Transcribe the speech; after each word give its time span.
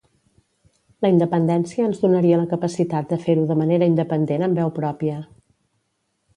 La 1.05 1.11
independència 1.13 1.85
ens 1.89 2.01
donaria 2.07 2.41
la 2.41 2.49
capacitat 2.55 3.13
de 3.13 3.21
fer-ho 3.27 3.45
de 3.53 3.61
manera 3.63 3.93
independent 3.95 4.49
amb 4.49 4.61
veu 4.65 4.77
pròpia 4.83 5.23